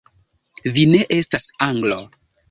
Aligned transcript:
Vi 0.77 0.85
ne 0.93 1.01
estas 1.17 1.45
Anglo! 1.67 1.99